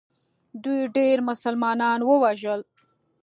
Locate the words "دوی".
0.63-0.79